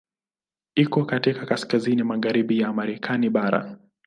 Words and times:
Iko 0.75 1.05
katika 1.05 1.45
kaskazini 1.45 2.03
magharibi 2.03 2.59
ya 2.59 2.73
Marekani 2.73 3.29
bara. 3.29 3.77